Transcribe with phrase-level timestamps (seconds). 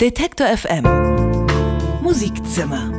[0.00, 0.86] Detektor FM
[2.00, 2.90] Musikzimmer.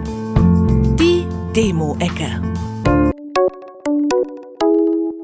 [1.00, 2.40] Die Demo-Ecke.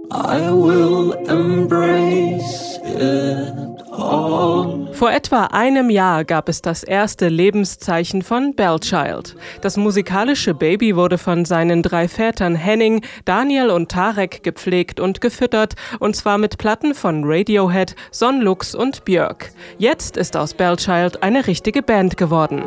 [0.10, 3.54] I will embrace it
[3.92, 4.77] all.
[4.97, 9.35] Vor etwa einem Jahr gab es das erste Lebenszeichen von Bellchild.
[9.62, 15.76] Das musikalische Baby wurde von seinen drei Vätern Henning, Daniel und Tarek gepflegt und gefüttert,
[15.99, 19.52] und zwar mit Platten von Radiohead, Sonlux und Björk.
[19.77, 22.64] Jetzt ist aus Bellchild eine richtige Band geworden.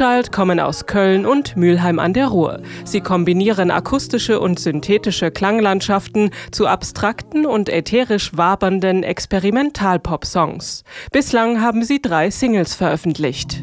[0.00, 2.62] Bellchild kommen aus Köln und Mülheim an der Ruhr.
[2.84, 10.84] Sie kombinieren akustische und synthetische Klanglandschaften zu abstrakten und ätherisch wabernden Experimentalpop-Songs.
[11.12, 13.62] Bislang haben sie drei Singles veröffentlicht.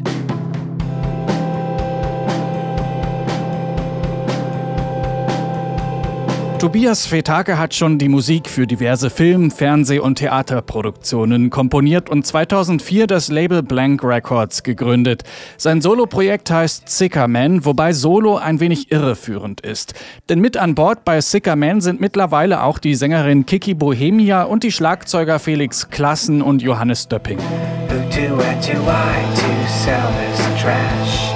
[6.58, 13.06] Tobias Fetake hat schon die Musik für diverse Film-, Fernseh- und Theaterproduktionen komponiert und 2004
[13.06, 15.22] das Label Blank Records gegründet.
[15.56, 19.94] Sein Soloprojekt heißt Sicker Man, wobei Solo ein wenig irreführend ist.
[20.28, 24.64] Denn mit an Bord bei Sicker Man sind mittlerweile auch die Sängerin Kiki Bohemia und
[24.64, 27.38] die Schlagzeuger Felix Klassen und Johannes Döpping.
[27.38, 31.32] Who do I do I to sell this trash?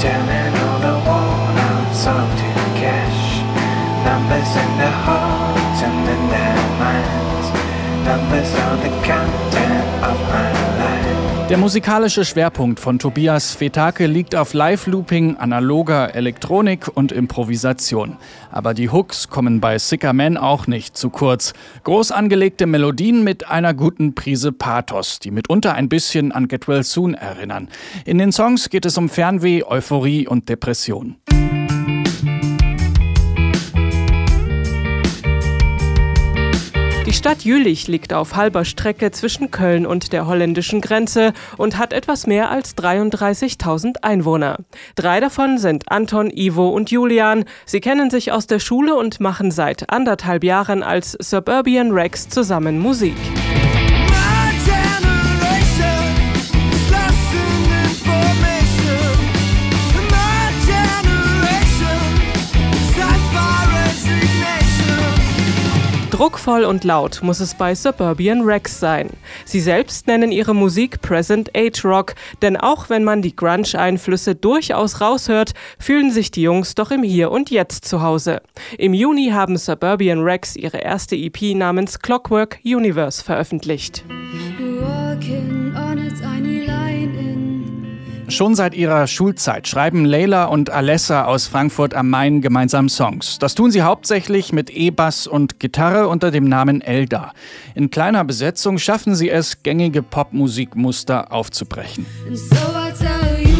[0.00, 0.41] Turning
[11.52, 18.16] Der musikalische Schwerpunkt von Tobias Fetake liegt auf Live-Looping, analoger Elektronik und Improvisation.
[18.50, 21.52] Aber die Hooks kommen bei Sicker Man auch nicht zu kurz.
[21.84, 26.84] Groß angelegte Melodien mit einer guten Prise Pathos, die mitunter ein bisschen an Get Well
[26.84, 27.68] Soon erinnern.
[28.06, 31.16] In den Songs geht es um Fernweh, Euphorie und Depression.
[37.12, 41.92] Die Stadt Jülich liegt auf halber Strecke zwischen Köln und der holländischen Grenze und hat
[41.92, 44.56] etwas mehr als 33.000 Einwohner.
[44.94, 47.44] Drei davon sind Anton, Ivo und Julian.
[47.66, 52.78] Sie kennen sich aus der Schule und machen seit anderthalb Jahren als Suburban Rex zusammen
[52.78, 53.16] Musik.
[66.12, 69.08] Druckvoll und laut muss es bei Suburban Rex sein.
[69.46, 75.00] Sie selbst nennen ihre Musik Present Age Rock, denn auch wenn man die Grunge-Einflüsse durchaus
[75.00, 78.42] raushört, fühlen sich die Jungs doch im Hier und Jetzt zu Hause.
[78.76, 84.04] Im Juni haben Suburban Rex ihre erste EP namens Clockwork Universe veröffentlicht.
[84.82, 86.51] Walking on in
[88.32, 93.38] Schon seit ihrer Schulzeit schreiben Leila und Alessa aus Frankfurt am Main gemeinsam Songs.
[93.38, 97.34] Das tun sie hauptsächlich mit E-Bass und Gitarre unter dem Namen Elda.
[97.74, 102.06] In kleiner Besetzung schaffen sie es, gängige Popmusikmuster aufzubrechen.
[102.26, 103.52] and so I tell you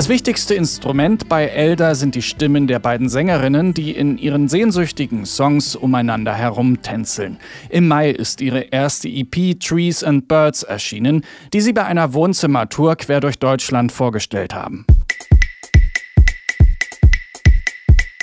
[0.00, 5.26] Das wichtigste Instrument bei Elda sind die Stimmen der beiden Sängerinnen, die in ihren sehnsüchtigen
[5.26, 7.36] Songs umeinander herumtänzeln.
[7.68, 11.22] Im Mai ist ihre erste EP Trees and Birds erschienen,
[11.52, 14.86] die sie bei einer Wohnzimmertour quer durch Deutschland vorgestellt haben.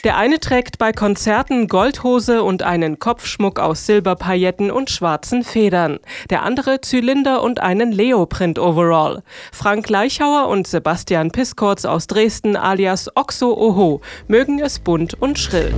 [0.04, 6.00] Der eine trägt bei Konzerten Goldhose und einen Kopfschmuck aus Silberpailletten und schwarzen Federn.
[6.30, 9.24] Der andere Zylinder und einen Leoprint-Overall.
[9.52, 15.74] Frank Leichauer und Sebastian Piskortz aus Dresden alias Oxo Oho mögen es bunt und schrill.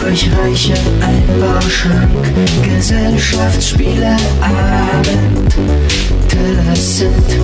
[0.00, 2.10] Durchreiche Einbauschrank,
[2.64, 5.56] Gesellschaftsspiele, Abend,
[6.28, 7.40] Teller sind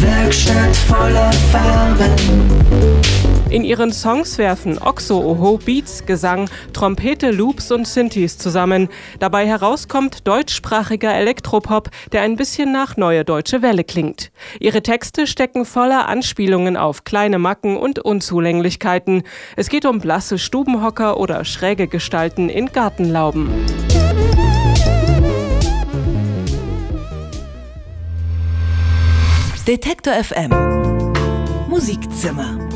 [0.00, 3.17] Werkstatt voller Farben.
[3.50, 8.88] In ihren Songs werfen Oxo Oho Beats, Gesang, Trompete, Loops und Synthes zusammen.
[9.20, 14.30] Dabei herauskommt deutschsprachiger Elektropop, der ein bisschen nach Neue Deutsche Welle klingt.
[14.60, 19.22] Ihre Texte stecken voller Anspielungen auf kleine Macken und Unzulänglichkeiten.
[19.56, 23.48] Es geht um blasse Stubenhocker oder schräge Gestalten in Gartenlauben.
[29.66, 30.50] Detektor FM
[31.68, 32.67] Musikzimmer.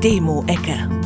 [0.00, 0.99] Demo-Ecke.